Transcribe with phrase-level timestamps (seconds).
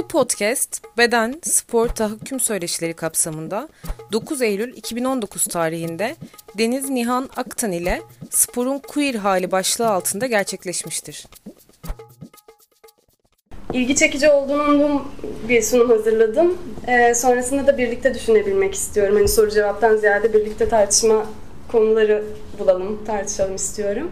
[0.00, 3.68] Bu podcast beden, spor, tahakküm söyleşileri kapsamında
[4.12, 6.16] 9 Eylül 2019 tarihinde
[6.58, 11.26] Deniz Nihan Aktan ile Sporun Queer Hali başlığı altında gerçekleşmiştir.
[13.72, 15.08] İlgi çekici olduğunu umduğum
[15.48, 16.58] bir sunum hazırladım.
[16.86, 19.16] Ee, sonrasında da birlikte düşünebilmek istiyorum.
[19.16, 21.26] Hani soru cevaptan ziyade birlikte tartışma
[21.72, 22.24] konuları
[22.58, 24.10] bulalım, tartışalım istiyorum.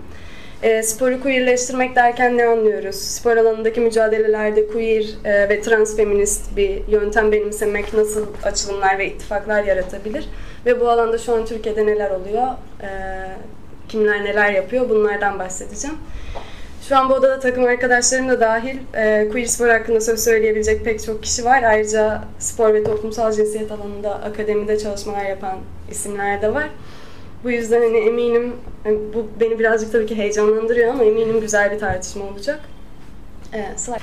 [0.62, 2.96] E, sporu queerleştirmek derken ne anlıyoruz?
[2.96, 10.28] Spor alanındaki mücadelelerde queer e, ve transfeminist bir yöntem benimsemek nasıl açılımlar ve ittifaklar yaratabilir?
[10.66, 12.46] Ve bu alanda şu an Türkiye'de neler oluyor?
[12.82, 12.88] E,
[13.88, 14.88] kimler neler yapıyor?
[14.88, 15.96] Bunlardan bahsedeceğim.
[16.88, 21.04] Şu an bu odada takım arkadaşlarım da dahil e, queer spor hakkında söz söyleyebilecek pek
[21.04, 21.62] çok kişi var.
[21.62, 25.58] Ayrıca spor ve toplumsal cinsiyet alanında akademide çalışmalar yapan
[25.90, 26.68] isimler de var.
[27.44, 28.52] Bu yüzden hani eminim,
[28.84, 32.60] hani bu beni birazcık tabii ki heyecanlandırıyor ama eminim güzel bir tartışma olacak.
[33.52, 33.98] Evet, slide.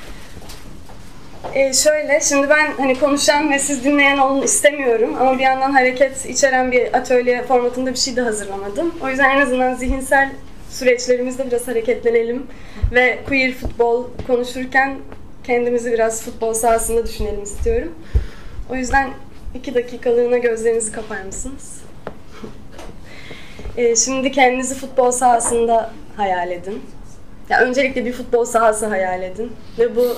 [1.53, 6.25] Ee, şöyle, şimdi ben hani konuşan ve siz dinleyen olun istemiyorum ama bir yandan hareket
[6.25, 8.93] içeren bir atölye formatında bir şey de hazırlamadım.
[9.03, 10.29] O yüzden en azından zihinsel
[10.69, 12.47] süreçlerimizde biraz hareketlenelim
[12.93, 14.97] ve queer futbol konuşurken
[15.43, 17.91] kendimizi biraz futbol sahasında düşünelim istiyorum.
[18.69, 19.09] O yüzden
[19.55, 21.81] iki dakikalığına gözlerinizi kapar mısınız?
[23.77, 26.83] E, şimdi kendinizi futbol sahasında hayal edin.
[27.49, 30.17] Ya öncelikle bir futbol sahası hayal edin ve bu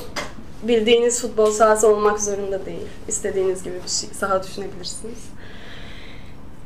[0.63, 2.87] bildiğiniz futbol sahası olmak zorunda değil.
[3.07, 5.17] İstediğiniz gibi bir şey, saha düşünebilirsiniz.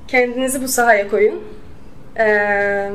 [0.08, 1.44] Kendinizi bu sahaya koyun.
[2.20, 2.92] Ee,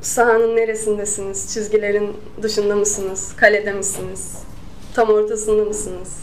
[0.00, 1.54] sahanın neresindesiniz?
[1.54, 3.32] Çizgilerin dışında mısınız?
[3.36, 4.38] Kalede misiniz?
[4.94, 6.16] Tam ortasında mısınız?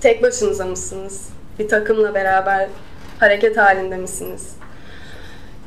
[0.00, 1.28] Tek başınıza mısınız?
[1.58, 2.68] Bir takımla beraber
[3.18, 4.55] hareket halinde misiniz?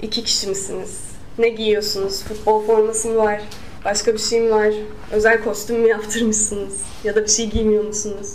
[0.01, 0.99] İki kişi misiniz?
[1.37, 2.23] Ne giyiyorsunuz?
[2.23, 3.41] Futbol forması mı var?
[3.85, 4.73] Başka bir şey mi var?
[5.11, 6.81] Özel kostüm mü yaptırmışsınız?
[7.03, 8.33] Ya da bir şey giymiyor musunuz?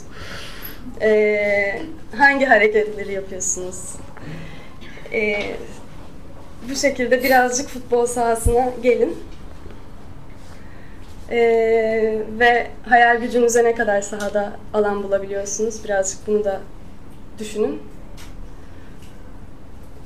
[1.00, 1.82] Ee,
[2.16, 3.76] hangi hareketleri yapıyorsunuz?
[5.12, 5.56] Ee,
[6.70, 9.18] bu şekilde birazcık futbol sahasına gelin.
[11.30, 15.84] Ee, ve hayal gücünüze ne kadar sahada alan bulabiliyorsunuz?
[15.84, 16.60] Birazcık bunu da
[17.38, 17.82] düşünün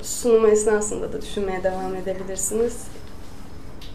[0.09, 2.77] sunum esnasında da düşünmeye devam edebilirsiniz.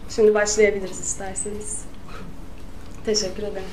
[0.10, 1.82] Şimdi başlayabiliriz isterseniz.
[3.06, 3.68] Teşekkür ederim.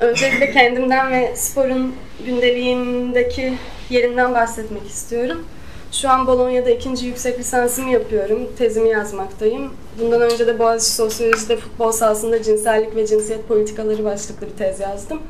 [0.00, 1.94] Öncelikle kendimden ve sporun
[2.26, 3.54] gündeliğimdeki
[3.90, 5.44] yerinden bahsetmek istiyorum.
[5.92, 8.48] Şu an Bolonya'da ikinci yüksek lisansımı yapıyorum.
[8.58, 9.72] Tezimi yazmaktayım.
[10.00, 15.22] Bundan önce de Boğaziçi Sosyoloji'de futbol sahasında cinsellik ve cinsiyet politikaları başlıklı bir tez yazdım.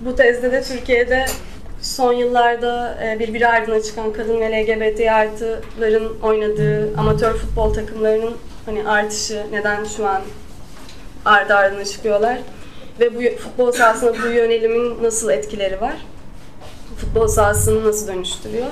[0.00, 1.26] Bu tezde de Türkiye'de
[1.82, 8.34] son yıllarda e, birbiri ardına çıkan kadın ve LGBT artıların oynadığı amatör futbol takımlarının
[8.66, 10.22] hani artışı neden şu an
[11.24, 12.38] ardı ardına çıkıyorlar
[13.00, 15.96] ve bu futbol sahasında bu yönelimin nasıl etkileri var?
[16.96, 18.66] Futbol sahasını nasıl dönüştürüyor?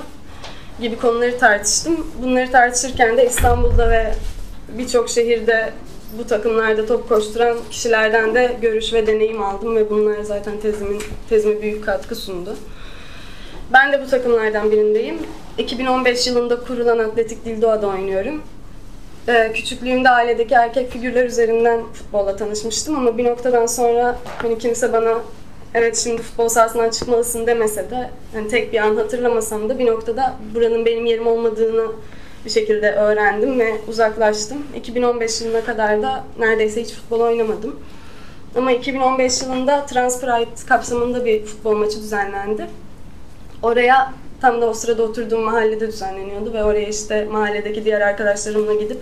[0.81, 2.07] gibi konuları tartıştım.
[2.23, 4.13] Bunları tartışırken de İstanbul'da ve
[4.77, 5.73] birçok şehirde
[6.17, 11.61] bu takımlarda top koşturan kişilerden de görüş ve deneyim aldım ve bunlar zaten tezimin tezime
[11.61, 12.55] büyük katkı sundu.
[13.73, 15.17] Ben de bu takımlardan birindeyim.
[15.57, 18.41] 2015 yılında kurulan Atletik Dildoğa'da oynuyorum.
[19.27, 25.13] Ee, küçüklüğümde ailedeki erkek figürler üzerinden futbolla tanışmıştım ama bir noktadan sonra hani kimse bana
[25.73, 30.35] evet şimdi futbol sahasından çıkmalısın demese de hani tek bir an hatırlamasam da bir noktada
[30.55, 31.87] buranın benim yerim olmadığını
[32.45, 34.57] bir şekilde öğrendim ve uzaklaştım.
[34.75, 37.79] 2015 yılına kadar da neredeyse hiç futbol oynamadım.
[38.55, 42.67] Ama 2015 yılında Transpride kapsamında bir futbol maçı düzenlendi.
[43.61, 48.97] Oraya tam da o sırada oturduğum mahallede düzenleniyordu ve oraya işte mahalledeki diğer arkadaşlarımla gidip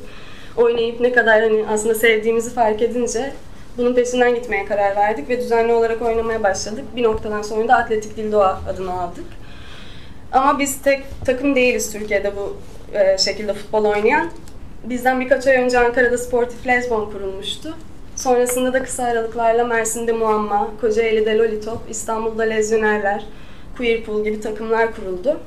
[0.58, 3.32] oynayıp ne kadar hani aslında sevdiğimizi fark edince
[3.78, 6.84] bunun peşinden gitmeye karar verdik ve düzenli olarak oynamaya başladık.
[6.96, 9.26] Bir noktadan sonra da Atletik Dildoğa adını aldık.
[10.32, 12.58] Ama biz tek takım değiliz Türkiye'de bu
[12.94, 14.30] e, şekilde futbol oynayan.
[14.84, 17.74] Bizden birkaç ay önce Ankara'da Sportif Lesbon kurulmuştu.
[18.16, 23.26] Sonrasında da kısa aralıklarla Mersin'de Muamma, Kocaeli'de Lolitop, İstanbul'da Lezyonerler,
[23.78, 25.40] Queerpool gibi takımlar kuruldu.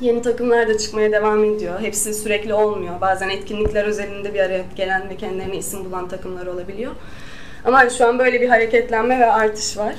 [0.00, 1.80] Yeni takımlar da çıkmaya devam ediyor.
[1.80, 3.00] Hepsi sürekli olmuyor.
[3.00, 6.92] Bazen etkinlikler özelinde bir araya gelen ve kendilerine isim bulan takımlar olabiliyor.
[7.64, 9.94] Ama şu an böyle bir hareketlenme ve artış var.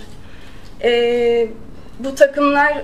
[0.83, 1.47] Ee,
[1.99, 2.83] bu takımlar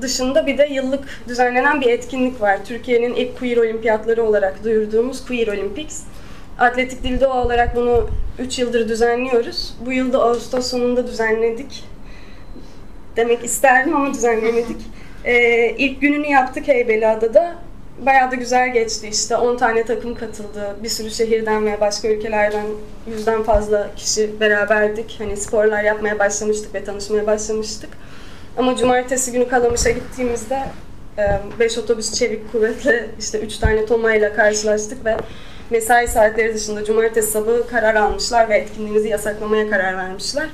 [0.00, 2.64] dışında bir de yıllık düzenlenen bir etkinlik var.
[2.64, 6.02] Türkiye'nin ilk queer olimpiyatları olarak duyurduğumuz Queer Olympics.
[6.58, 9.74] Atletik Dildo olarak bunu 3 yıldır düzenliyoruz.
[9.86, 11.84] Bu yılda Ağustos sonunda düzenledik
[13.16, 14.76] demek isterdim ama düzenlemedik.
[15.24, 17.54] Ee, ilk gününü yaptık Heybeliada'da.
[18.06, 20.76] bayağı da güzel geçti işte 10 tane takım katıldı.
[20.82, 22.66] Bir sürü şehirden ve başka ülkelerden
[23.06, 25.16] yüzden fazla kişi beraberdik.
[25.18, 27.90] Hani sporlar yapmaya başlamıştık ve tanışmaya başlamıştık.
[28.56, 30.62] Ama cumartesi günü Kalamış'a gittiğimizde
[31.58, 35.16] 5 otobüs çevik kuvvetle işte 3 tane Toma ile karşılaştık ve
[35.70, 40.46] mesai saatleri dışında cumartesi sabahı karar almışlar ve etkinliğimizi yasaklamaya karar vermişler.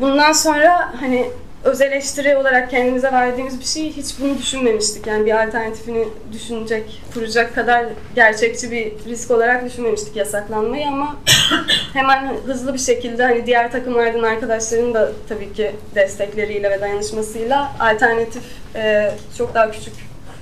[0.00, 1.30] Bundan sonra hani
[1.64, 5.06] öz eleştiri olarak kendimize verdiğimiz bir şey hiç bunu düşünmemiştik.
[5.06, 11.16] Yani bir alternatifini düşünecek, kuracak kadar gerçekçi bir risk olarak düşünmemiştik yasaklanmayı ama
[11.92, 18.42] hemen hızlı bir şekilde hani diğer takımlardan arkadaşların da tabii ki destekleriyle ve dayanışmasıyla alternatif
[18.74, 19.94] e, çok daha küçük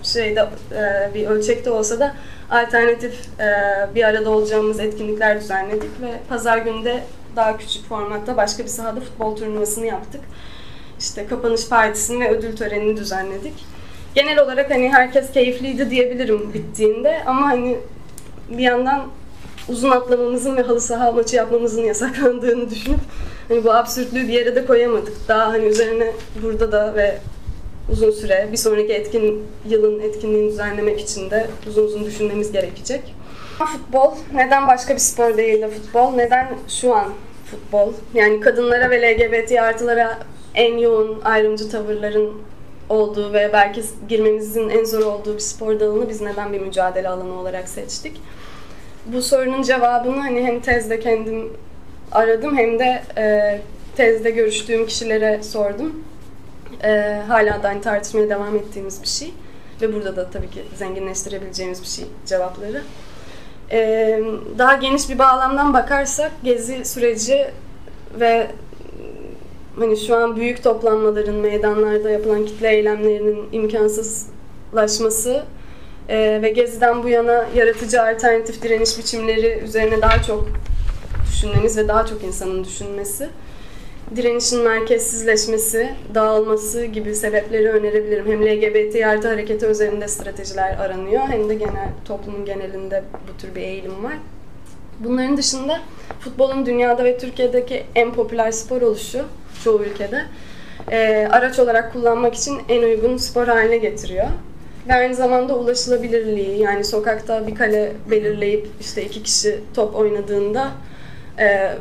[0.02, 0.40] şeyde
[0.72, 2.14] e, bir ölçekte olsa da
[2.50, 3.48] alternatif e,
[3.94, 7.00] bir arada olacağımız etkinlikler düzenledik ve pazar günü de
[7.36, 10.20] daha küçük formatta başka bir sahada futbol turnuvasını yaptık
[11.00, 13.54] işte kapanış partisini ve ödül törenini düzenledik.
[14.14, 17.78] Genel olarak hani herkes keyifliydi diyebilirim bittiğinde ama hani
[18.50, 19.06] bir yandan
[19.68, 23.00] uzun atlamamızın ve halı saha maçı yapmamızın yasaklandığını düşünüp
[23.48, 25.28] hani bu absürtlüğü bir yere de koyamadık.
[25.28, 26.12] Daha hani üzerine
[26.42, 27.18] burada da ve
[27.92, 33.14] uzun süre bir sonraki etkin yılın etkinliğini düzenlemek için de uzun uzun düşünmemiz gerekecek.
[33.66, 36.10] Futbol neden başka bir spor değil de futbol?
[36.10, 37.12] Neden şu an
[37.50, 37.92] futbol?
[38.14, 40.18] Yani kadınlara ve LGBT artılara
[40.54, 42.42] en yoğun ayrımcı tavırların
[42.88, 47.40] olduğu ve belki girmemizin en zor olduğu bir spor dalını biz neden bir mücadele alanı
[47.40, 48.20] olarak seçtik?
[49.06, 51.52] Bu sorunun cevabını hani hem tezde kendim
[52.12, 53.58] aradım hem de e,
[53.96, 56.04] tezde görüştüğüm kişilere sordum.
[56.84, 59.34] E, hala da hani tartışmaya devam ettiğimiz bir şey
[59.82, 62.82] ve burada da tabii ki zenginleştirebileceğimiz bir şey cevapları.
[63.72, 64.20] E,
[64.58, 67.46] daha geniş bir bağlamdan bakarsak gezi süreci
[68.20, 68.46] ve
[69.78, 75.44] hani şu an büyük toplanmaların, meydanlarda yapılan kitle eylemlerinin imkansızlaşması
[76.08, 80.48] e, ve Gezi'den bu yana yaratıcı alternatif direniş biçimleri üzerine daha çok
[81.32, 83.28] düşünmemiz ve daha çok insanın düşünmesi,
[84.16, 88.26] direnişin merkezsizleşmesi, dağılması gibi sebepleri önerebilirim.
[88.26, 93.60] Hem LGBT artı hareketi üzerinde stratejiler aranıyor hem de genel toplumun genelinde bu tür bir
[93.60, 94.14] eğilim var.
[95.00, 95.80] Bunların dışında
[96.20, 99.24] futbolun dünyada ve Türkiye'deki en popüler spor oluşu
[99.64, 100.24] çoğu ülkede
[100.90, 104.26] e, araç olarak kullanmak için en uygun spor haline getiriyor.
[104.88, 110.70] Ve aynı zamanda ulaşılabilirliği yani sokakta bir kale belirleyip işte iki kişi top oynadığında
[111.38, 111.72] e,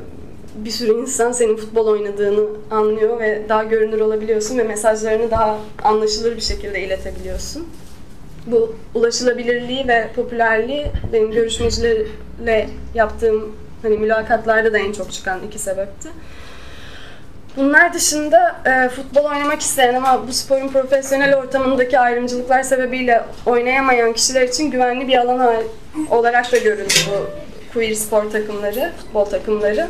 [0.65, 6.35] bir sürü insan senin futbol oynadığını anlıyor ve daha görünür olabiliyorsun ve mesajlarını daha anlaşılır
[6.35, 7.67] bir şekilde iletebiliyorsun.
[8.47, 16.09] Bu ulaşılabilirliği ve popülerliği benim görüşmecilerle yaptığım hani mülakatlarda da en çok çıkan iki sebepti.
[17.57, 24.47] Bunlar dışında e, futbol oynamak isteyen ama bu sporun profesyonel ortamındaki ayrımcılıklar sebebiyle oynayamayan kişiler
[24.47, 25.55] için güvenli bir alan
[26.09, 27.29] olarak da görüldü bu
[27.73, 29.87] queer spor takımları, futbol takımları.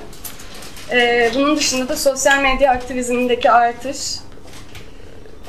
[0.92, 3.98] E, bunun dışında da sosyal medya aktivizmindeki artış,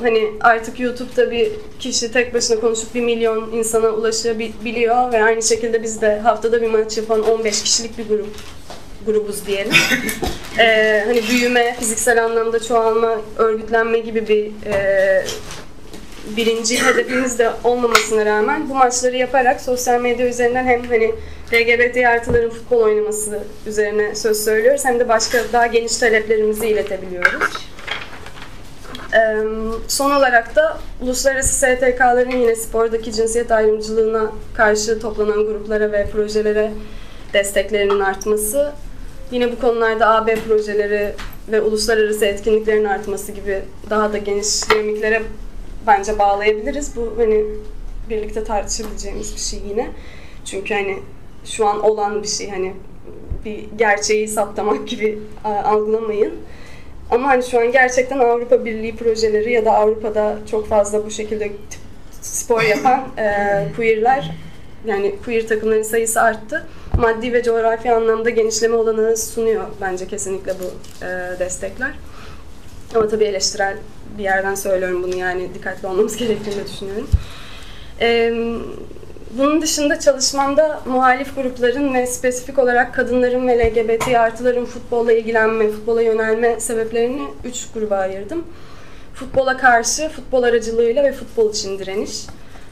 [0.00, 5.82] hani artık YouTube'da bir kişi tek başına konuşup bir milyon insana ulaşabiliyor ve aynı şekilde
[5.82, 8.36] biz de haftada bir maç yapan 15 kişilik bir grup
[9.06, 9.72] grubuz diyelim.
[10.58, 15.24] ee, hani büyüme, fiziksel anlamda çoğalma, örgütlenme gibi bir e,
[16.36, 21.14] birinci hedefimiz de olmamasına rağmen bu maçları yaparak sosyal medya üzerinden hem hani
[21.52, 27.42] LGBT artıların futbol oynaması üzerine söz söylüyoruz hem de başka daha geniş taleplerimizi iletebiliyoruz.
[29.14, 29.36] Ee,
[29.88, 36.70] son olarak da uluslararası STK'ların yine spordaki cinsiyet ayrımcılığına karşı toplanan gruplara ve projelere
[37.32, 38.72] desteklerinin artması
[39.30, 41.14] Yine bu konularda AB projeleri
[41.52, 45.22] ve uluslararası etkinliklerin artması gibi daha da geniş dinamiklere
[45.86, 46.96] bence bağlayabiliriz.
[46.96, 47.44] Bu hani
[48.10, 49.90] birlikte tartışabileceğimiz bir şey yine.
[50.44, 50.98] Çünkü hani
[51.44, 52.72] şu an olan bir şey hani
[53.44, 56.32] bir gerçeği saptamak gibi algılamayın.
[57.10, 61.52] Ama hani şu an gerçekten Avrupa Birliği projeleri ya da Avrupa'da çok fazla bu şekilde
[62.20, 63.24] spor yapan e,
[63.76, 64.30] queerler
[64.86, 66.66] yani queer takımların sayısı arttı
[66.98, 71.90] maddi ve coğrafi anlamda genişleme olanağı sunuyor bence kesinlikle bu e, destekler.
[72.94, 73.76] Ama tabii eleştirel
[74.18, 77.08] bir yerden söylüyorum bunu yani dikkatli olmamız gerektiğini düşünüyorum.
[78.00, 78.32] E,
[79.38, 86.02] bunun dışında çalışmamda muhalif grupların ve spesifik olarak kadınların ve LGBT artıların futbolla ilgilenme, futbola
[86.02, 88.44] yönelme sebeplerini üç gruba ayırdım.
[89.14, 92.26] Futbola karşı, futbol aracılığıyla ve futbol için direniş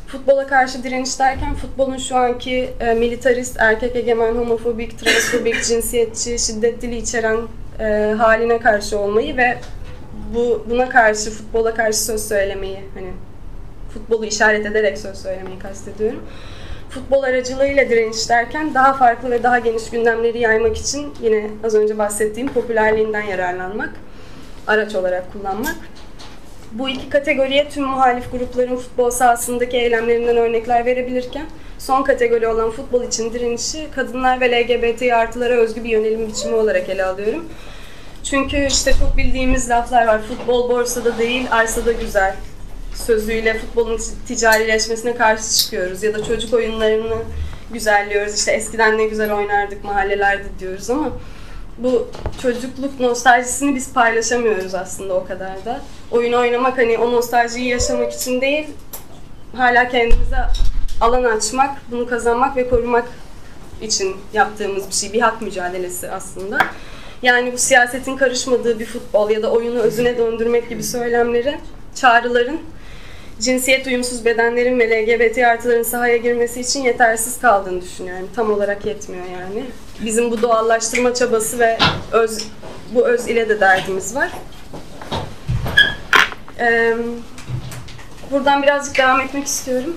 [0.08, 6.82] futbola karşı direniş derken futbolun şu anki e, militarist, erkek egemen, homofobik, transfobik, cinsiyetçi, şiddet
[6.82, 7.36] dili içeren
[7.80, 9.58] e, haline karşı olmayı ve
[10.34, 13.08] bu buna karşı futbola karşı söz söylemeyi hani
[13.94, 16.22] futbolu işaret ederek söz söylemeyi kastediyorum.
[16.90, 21.98] Futbol aracılığıyla direniş derken daha farklı ve daha geniş gündemleri yaymak için yine az önce
[21.98, 23.90] bahsettiğim popülerliğinden yararlanmak,
[24.66, 25.76] araç olarak kullanmak.
[26.72, 31.46] Bu iki kategoriye tüm muhalif grupların futbol sahasındaki eylemlerinden örnekler verebilirken
[31.78, 36.88] son kategori olan futbol için direnişi kadınlar ve LGBT artılara özgü bir yönelim biçimi olarak
[36.88, 37.44] ele alıyorum.
[38.24, 40.20] Çünkü işte çok bildiğimiz laflar var.
[40.22, 42.34] Futbol borsada değil, arsada güzel
[42.94, 46.02] sözüyle futbolun ticarileşmesine karşı çıkıyoruz.
[46.02, 47.16] Ya da çocuk oyunlarını
[47.72, 48.34] güzelliyoruz.
[48.34, 51.10] İşte eskiden ne güzel oynardık mahallelerde diyoruz ama
[51.78, 52.08] bu
[52.42, 55.80] çocukluk nostaljisini biz paylaşamıyoruz aslında o kadar da.
[56.10, 58.66] Oyun oynamak hani o nostaljiyi yaşamak için değil,
[59.56, 60.36] hala kendimize
[61.00, 63.04] alan açmak, bunu kazanmak ve korumak
[63.82, 65.12] için yaptığımız bir şey.
[65.12, 66.58] Bir hak mücadelesi aslında.
[67.22, 71.58] Yani bu siyasetin karışmadığı bir futbol ya da oyunu özüne döndürmek gibi söylemleri,
[71.94, 72.60] çağrıların
[73.40, 78.28] cinsiyet uyumsuz bedenlerin ve LGBT artıların sahaya girmesi için yetersiz kaldığını düşünüyorum.
[78.36, 79.64] Tam olarak yetmiyor yani.
[80.04, 81.78] Bizim bu doğallaştırma çabası ve
[82.12, 82.44] öz,
[82.94, 84.30] bu öz ile de derdimiz var.
[86.60, 86.96] Ee,
[88.30, 89.94] buradan birazcık devam etmek istiyorum.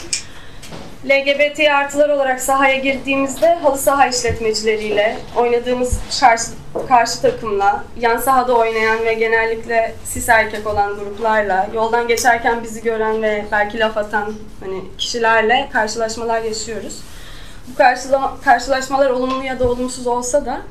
[1.05, 6.43] LGBT artılar olarak sahaya girdiğimizde halı saha işletmecileriyle, oynadığımız karşı,
[6.87, 13.21] karşı takımla, yan sahada oynayan ve genellikle sis erkek olan gruplarla, yoldan geçerken bizi gören
[13.21, 16.99] ve belki laf atan hani kişilerle karşılaşmalar yaşıyoruz.
[17.67, 17.75] Bu
[18.43, 20.61] karşılaşmalar olumlu ya da olumsuz olsa da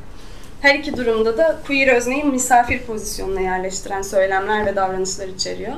[0.60, 5.72] her iki durumda da queer özneyi misafir pozisyonuna yerleştiren söylemler ve davranışlar içeriyor.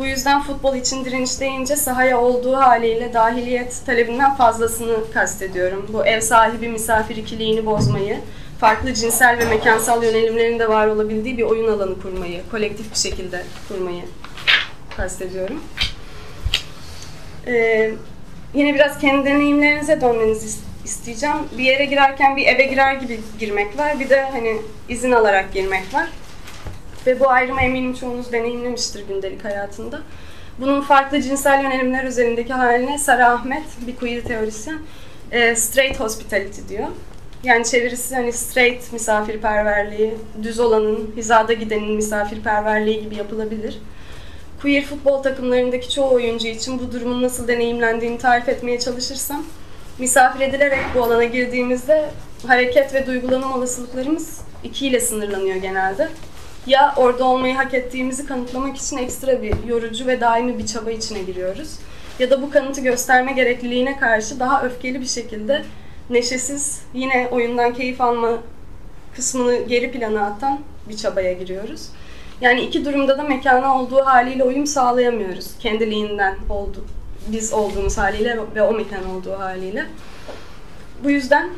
[0.00, 5.86] Bu yüzden futbol için direniş deyince sahaya olduğu haliyle dahiliyet talebinden fazlasını kastediyorum.
[5.92, 8.18] Bu ev sahibi misafir ikiliğini bozmayı,
[8.60, 13.44] farklı cinsel ve mekansal yönelimlerin de var olabildiği bir oyun alanı kurmayı, kolektif bir şekilde
[13.68, 14.02] kurmayı
[14.96, 15.64] kastediyorum.
[17.46, 17.90] Ee,
[18.54, 21.36] yine biraz kendi deneyimlerinize dönmenizi isteyeceğim.
[21.58, 24.00] Bir yere girerken bir eve girer gibi girmek var.
[24.00, 24.56] Bir de hani
[24.88, 26.08] izin alarak girmek var.
[27.06, 30.00] Ve bu ayrımı eminim çoğunuz deneyimlemiştir gündelik hayatında.
[30.58, 34.78] Bunun farklı cinsel yönelimler üzerindeki haline Sara Ahmet, bir queer teorisyen,
[35.32, 36.88] e, straight hospitality diyor.
[37.44, 43.78] Yani çevirisi hani straight misafirperverliği, düz olanın, hizada gidenin misafirperverliği gibi yapılabilir.
[44.62, 49.44] Queer futbol takımlarındaki çoğu oyuncu için bu durumun nasıl deneyimlendiğini tarif etmeye çalışırsam,
[49.98, 52.10] misafir edilerek bu alana girdiğimizde
[52.46, 56.08] hareket ve duygulanım olasılıklarımız iki ile sınırlanıyor genelde
[56.66, 61.22] ya orada olmayı hak ettiğimizi kanıtlamak için ekstra bir yorucu ve daimi bir çaba içine
[61.22, 61.78] giriyoruz.
[62.18, 65.64] Ya da bu kanıtı gösterme gerekliliğine karşı daha öfkeli bir şekilde
[66.10, 68.38] neşesiz, yine oyundan keyif alma
[69.16, 71.88] kısmını geri plana atan bir çabaya giriyoruz.
[72.40, 75.58] Yani iki durumda da mekana olduğu haliyle uyum sağlayamıyoruz.
[75.58, 76.84] Kendiliğinden oldu,
[77.28, 79.86] biz olduğumuz haliyle ve o mekan olduğu haliyle.
[81.04, 81.50] Bu yüzden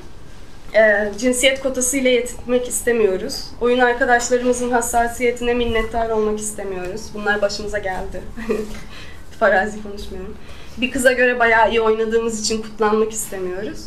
[0.75, 3.45] e, cinsiyet kotası ile yetinmek istemiyoruz.
[3.61, 7.03] Oyun arkadaşlarımızın hassasiyetine minnettar olmak istemiyoruz.
[7.15, 8.23] Bunlar başımıza geldi.
[9.41, 10.37] Farazi konuşmuyorum.
[10.77, 13.81] Bir kıza göre bayağı iyi oynadığımız için kutlanmak istemiyoruz.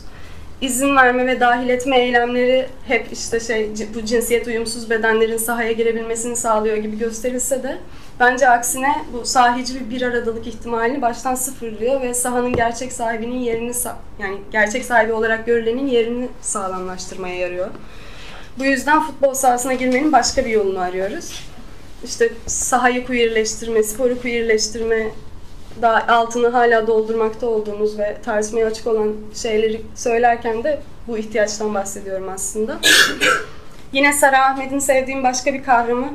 [0.62, 6.36] İzin verme ve dahil etme eylemleri hep işte şey bu cinsiyet uyumsuz bedenlerin sahaya girebilmesini
[6.36, 7.78] sağlıyor gibi gösterilse de
[8.20, 13.72] Bence aksine bu sahici bir bir aradalık ihtimalini baştan sıfırlıyor ve sahanın gerçek sahibinin yerini
[14.20, 17.68] yani gerçek sahibi olarak görülenin yerini sağlamlaştırmaya yarıyor.
[18.60, 21.44] Bu yüzden futbol sahasına girmenin başka bir yolunu arıyoruz.
[22.04, 25.08] İşte sahayı queerleştirme, sporu queerleştirme,
[25.82, 32.30] daha altını hala doldurmakta olduğumuz ve tartışmaya açık olan şeyleri söylerken de bu ihtiyaçtan bahsediyorum
[32.34, 32.78] aslında.
[33.94, 36.10] Yine Sara Ahmet'in sevdiğim başka bir kavramı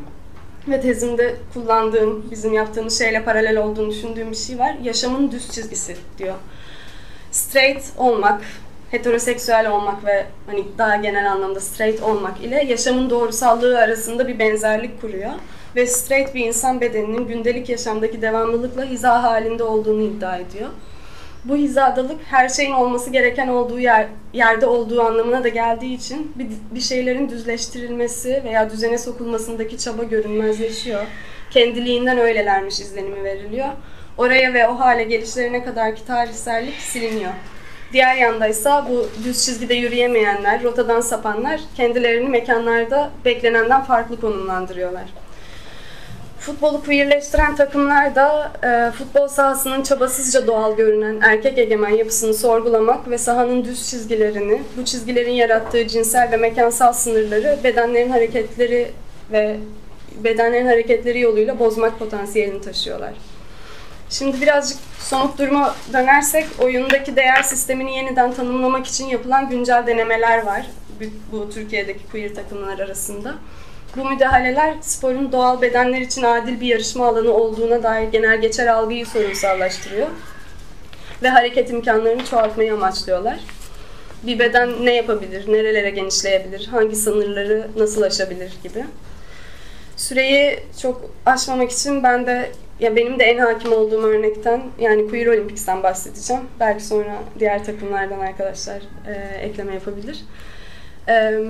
[0.69, 4.77] ve tezimde kullandığım, bizim yaptığımız şeyle paralel olduğunu düşündüğüm bir şey var.
[4.83, 6.35] Yaşamın düz çizgisi diyor.
[7.31, 8.43] Straight olmak,
[8.91, 15.01] heteroseksüel olmak ve hani daha genel anlamda straight olmak ile yaşamın doğrusallığı arasında bir benzerlik
[15.01, 15.31] kuruyor.
[15.77, 20.69] Ve straight bir insan bedeninin gündelik yaşamdaki devamlılıkla hiza halinde olduğunu iddia ediyor.
[21.45, 26.47] Bu hizadalık her şeyin olması gereken olduğu yer, yerde olduğu anlamına da geldiği için bir,
[26.75, 31.07] bir şeylerin düzleştirilmesi veya düzene sokulmasındaki çaba görünmezleşiyor.
[31.51, 33.69] Kendiliğinden öylelermiş izlenimi veriliyor.
[34.19, 37.33] Oraya ve o hale gelişlerine kadarki tarihsellik siliniyor.
[37.93, 45.05] Diğer yandaysa bu düz çizgide yürüyemeyenler, rotadan sapanlar kendilerini mekanlarda beklenenden farklı konumlandırıyorlar.
[46.41, 53.19] Futbolu queerleştiren takımlar da e, futbol sahasının çabasızca doğal görünen erkek egemen yapısını sorgulamak ve
[53.19, 58.91] sahanın düz çizgilerini, bu çizgilerin yarattığı cinsel ve mekansal sınırları bedenlerin hareketleri
[59.33, 59.57] ve
[60.25, 63.13] bedenlerin hareketleri yoluyla bozmak potansiyelini taşıyorlar.
[64.11, 70.67] Şimdi birazcık somut duruma dönersek oyundaki değer sistemini yeniden tanımlamak için yapılan güncel denemeler var.
[71.33, 73.35] Bu, Türkiye'deki queer takımlar arasında.
[73.97, 79.07] Bu müdahaleler sporun doğal bedenler için adil bir yarışma alanı olduğuna dair genel geçer algıyı
[79.07, 80.09] sorunsallaştırıyor
[81.23, 83.41] ve hareket imkanlarını çoğaltmayı amaçlıyorlar.
[84.23, 88.85] Bir beden ne yapabilir, nerelere genişleyebilir, hangi sınırları nasıl aşabilir gibi.
[89.97, 95.27] Süreyi çok aşmamak için ben de ya benim de en hakim olduğum örnekten yani Queer
[95.27, 96.43] Olympics'ten bahsedeceğim.
[96.61, 100.25] Belki sonra diğer takımlardan arkadaşlar e, ekleme yapabilir.
[101.09, 101.41] E,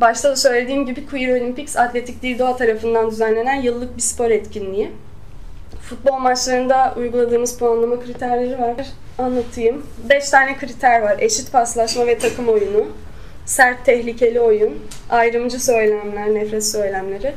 [0.00, 4.90] başta da söylediğim gibi Queer Olympics Atletik Dil Doğa tarafından düzenlenen yıllık bir spor etkinliği.
[5.80, 8.74] Futbol maçlarında uyguladığımız puanlama kriterleri var.
[9.18, 9.86] Anlatayım.
[10.08, 11.16] Beş tane kriter var.
[11.18, 12.86] Eşit paslaşma ve takım oyunu,
[13.46, 14.78] sert tehlikeli oyun,
[15.10, 17.32] ayrımcı söylemler, nefret söylemleri,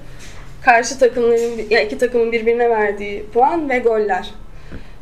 [0.65, 4.29] karşı takımların, ya iki takımın birbirine verdiği puan ve goller.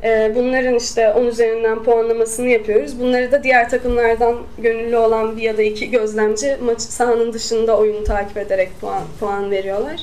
[0.04, 3.00] Ee, bunların işte 10 üzerinden puanlamasını yapıyoruz.
[3.00, 8.04] Bunları da diğer takımlardan gönüllü olan bir ya da iki gözlemci maç sahanın dışında oyunu
[8.04, 10.02] takip ederek puan, puan veriyorlar.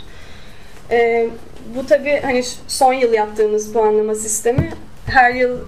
[0.90, 1.28] Ee,
[1.76, 4.72] bu tabii hani son yıl yaptığımız puanlama sistemi.
[5.06, 5.58] Her yıl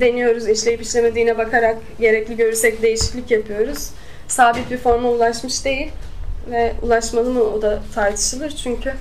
[0.00, 3.90] deniyoruz, işleyip işlemediğine bakarak gerekli görürsek değişiklik yapıyoruz.
[4.28, 5.90] Sabit bir forma ulaşmış değil
[6.50, 8.92] ve ulaşmalı mı o da tartışılır çünkü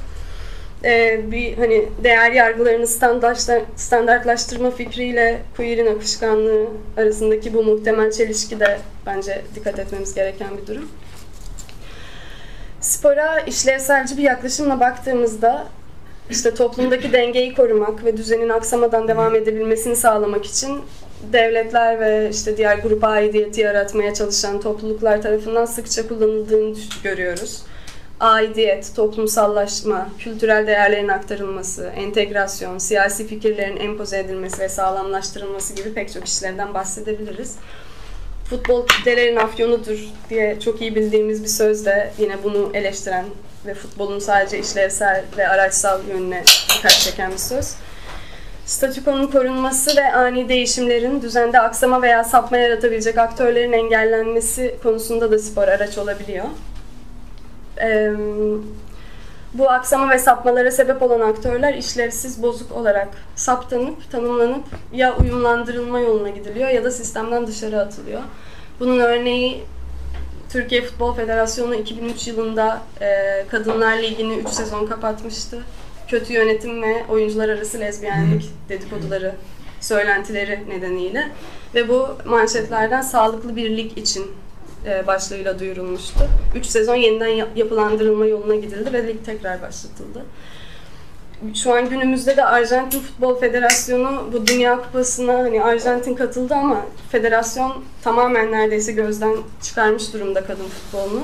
[0.83, 2.87] e, bir hani değer yargılarını
[3.75, 6.67] standartlaştırma fikriyle queer'in akışkanlığı
[6.97, 10.89] arasındaki bu muhtemel çelişki de bence dikkat etmemiz gereken bir durum.
[12.81, 15.67] Spora işlevselci bir yaklaşımla baktığımızda
[16.29, 20.81] işte toplumdaki dengeyi korumak ve düzenin aksamadan devam edebilmesini sağlamak için
[21.33, 27.63] devletler ve işte diğer grup aidiyeti yaratmaya çalışan topluluklar tarafından sıkça kullanıldığını görüyoruz.
[28.19, 36.27] Aidiyet, toplumsallaşma, kültürel değerlerin aktarılması, entegrasyon, siyasi fikirlerin empoze edilmesi ve sağlamlaştırılması gibi pek çok
[36.27, 37.55] işlerden bahsedebiliriz.
[38.49, 43.25] Futbol kitlelerin afyonudur diye çok iyi bildiğimiz bir söz de yine bunu eleştiren
[43.65, 46.43] ve futbolun sadece işlevsel ve araçsal yönüne
[46.75, 47.73] dikkat çeken bir söz.
[48.65, 55.67] Statükonun korunması ve ani değişimlerin düzende aksama veya sapma yaratabilecek aktörlerin engellenmesi konusunda da spor
[55.67, 56.45] araç olabiliyor.
[57.81, 58.13] Ee,
[59.53, 64.63] bu aksama ve sapmalara sebep olan aktörler işlevsiz, bozuk olarak saptanıp, tanımlanıp
[64.93, 68.21] ya uyumlandırılma yoluna gidiliyor ya da sistemden dışarı atılıyor.
[68.79, 69.63] Bunun örneği
[70.49, 75.63] Türkiye Futbol Federasyonu 2003 yılında e, Kadınlar Ligi'ni 3 sezon kapatmıştı.
[76.07, 79.35] Kötü yönetim ve oyuncular arası lezbiyenlik dedikoduları,
[79.81, 81.27] söylentileri nedeniyle.
[81.75, 84.25] Ve bu manşetlerden sağlıklı bir lig için
[84.87, 86.19] e, başlığıyla duyurulmuştu.
[86.55, 90.25] 3 sezon yeniden yapılandırılma yoluna gidildi ve lig tekrar başlatıldı.
[91.53, 97.83] Şu an günümüzde de Arjantin Futbol Federasyonu bu Dünya Kupası'na hani Arjantin katıldı ama federasyon
[98.03, 101.21] tamamen neredeyse gözden çıkarmış durumda kadın futbolunu.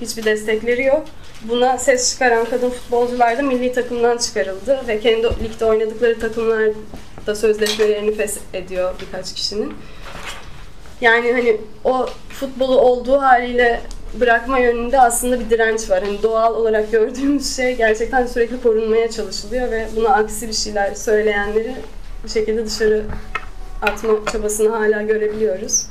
[0.00, 1.04] Hiçbir destekleri yok.
[1.42, 6.70] Buna ses çıkaran kadın futbolcular da milli takımdan çıkarıldı ve kendi ligde oynadıkları takımlar
[7.26, 9.74] da sözleşmelerini fes ediyor birkaç kişinin.
[11.00, 13.80] Yani hani o futbolu olduğu haliyle
[14.20, 16.04] bırakma yönünde aslında bir direnç var.
[16.04, 21.74] Hani doğal olarak gördüğümüz şey gerçekten sürekli korunmaya çalışılıyor ve buna aksi bir şeyler söyleyenleri
[22.24, 23.04] bir şekilde dışarı
[23.82, 25.86] atma çabasını hala görebiliyoruz.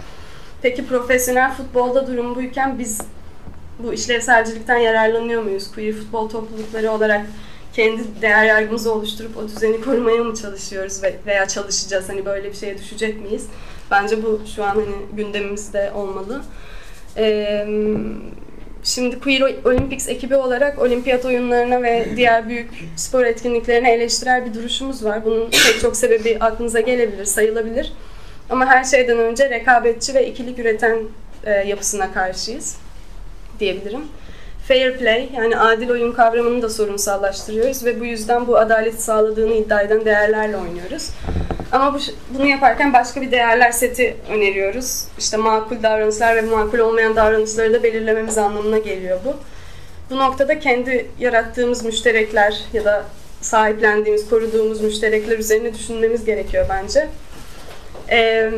[0.62, 3.02] Peki profesyonel futbolda durum buyken biz
[3.80, 5.72] bu işlevselcilikten yararlanıyor muyuz?
[5.72, 7.22] Queer futbol toplulukları olarak
[7.76, 12.10] kendi değer yargımızı oluşturup o düzeni korumaya mı çalışıyoruz veya çalışacağız?
[12.10, 13.46] Hani böyle bir şeye düşecek miyiz?
[13.92, 16.42] Bence bu şu an hani gündemimizde olmalı.
[17.18, 17.68] Ee,
[18.84, 25.06] şimdi Queer Olympics ekibi olarak olimpiyat oyunlarına ve diğer büyük spor etkinliklerine eleştirel bir duruşumuz
[25.06, 25.26] var.
[25.26, 27.94] Bunun pek çok sebebi aklınıza gelebilir, sayılabilir.
[28.50, 31.00] Ama her şeyden önce rekabetçi ve ikilik üreten
[31.44, 32.78] e, yapısına karşıyız
[33.60, 34.02] diyebilirim.
[34.68, 39.82] Fair play yani adil oyun kavramını da sorunsallaştırıyoruz ve bu yüzden bu adalet sağladığını iddia
[39.82, 41.10] eden değerlerle oynuyoruz.
[41.72, 41.98] Ama bu,
[42.30, 45.04] bunu yaparken başka bir değerler seti öneriyoruz.
[45.20, 49.36] İşte makul davranışlar ve makul olmayan davranışları da belirlememiz anlamına geliyor bu.
[50.10, 53.06] Bu noktada kendi yarattığımız müşterekler ya da
[53.42, 57.08] sahiplendiğimiz, koruduğumuz müşterekler üzerine düşünmemiz gerekiyor bence.
[58.12, 58.52] Ee,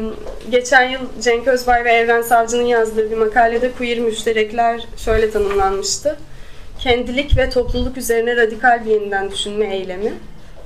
[0.49, 6.17] geçen yıl Cenk Özbay ve Evren Savcı'nın yazdığı bir makalede queer müşterekler şöyle tanımlanmıştı.
[6.79, 10.13] Kendilik ve topluluk üzerine radikal bir yeniden düşünme eylemi.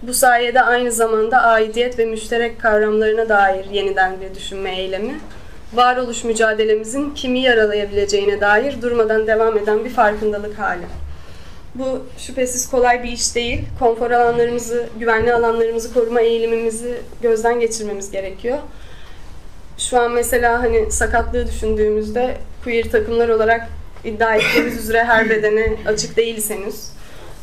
[0.01, 5.19] Bu sayede aynı zamanda aidiyet ve müşterek kavramlarına dair yeniden bir düşünme eylemi.
[5.73, 10.85] Varoluş mücadelemizin kimi yaralayabileceğine dair durmadan devam eden bir farkındalık hali.
[11.75, 13.61] Bu şüphesiz kolay bir iş değil.
[13.79, 18.57] Konfor alanlarımızı, güvenli alanlarımızı koruma eğilimimizi gözden geçirmemiz gerekiyor.
[19.77, 23.67] Şu an mesela hani sakatlığı düşündüğümüzde queer takımlar olarak
[24.03, 26.89] iddia ettiğimiz üzere her bedene açık değiliz henüz.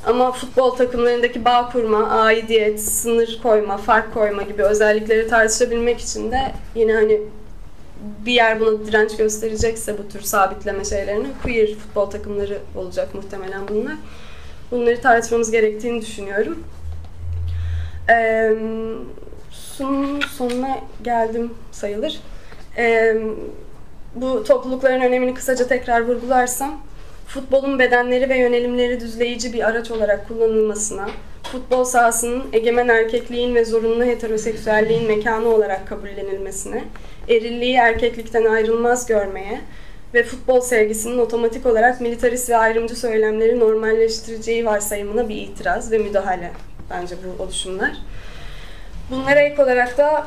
[0.06, 6.52] Ama futbol takımlarındaki bağ kurma, aidiyet, sınır koyma, fark koyma gibi özellikleri tartışabilmek için de
[6.74, 7.20] yine hani
[8.26, 13.94] bir yer buna direnç gösterecekse bu tür sabitleme şeylerini queer futbol takımları olacak muhtemelen bunlar.
[14.70, 16.64] Bunları tartışmamız gerektiğini düşünüyorum.
[18.10, 18.52] Ee,
[19.50, 22.20] sunun sonuna geldim sayılır.
[22.76, 23.16] Ee,
[24.14, 26.80] bu toplulukların önemini kısaca tekrar vurgularsam,
[27.26, 31.08] futbolun bedenleri ve yönelimleri düzleyici bir araç olarak kullanılmasına,
[31.52, 36.84] futbol sahasının egemen erkekliğin ve zorunlu heteroseksüelliğin mekanı olarak kabullenilmesine,
[37.28, 39.60] erilliği erkeklikten ayrılmaz görmeye
[40.14, 46.52] ve futbol sevgisinin otomatik olarak militarist ve ayrımcı söylemleri normalleştireceği varsayımına bir itiraz ve müdahale
[46.90, 47.92] bence bu oluşumlar.
[49.10, 50.26] Bunlara ek olarak da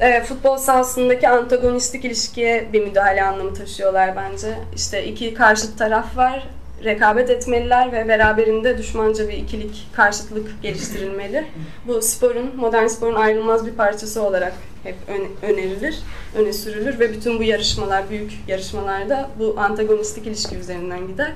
[0.00, 4.54] e, futbol sahasındaki antagonistik ilişkiye bir müdahale anlamı taşıyorlar bence.
[4.74, 6.46] İşte iki karşıt taraf var,
[6.84, 11.44] rekabet etmeliler ve beraberinde düşmanca bir ikilik, karşıtlık geliştirilmeli.
[11.86, 14.94] Bu sporun, modern sporun ayrılmaz bir parçası olarak hep
[15.42, 15.98] önerilir,
[16.34, 21.32] öne sürülür ve bütün bu yarışmalar, büyük yarışmalarda bu antagonistik ilişki üzerinden gider.